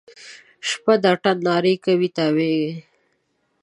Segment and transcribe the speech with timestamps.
[0.67, 2.71] شپه د اتڼ نارې کوي تاویږي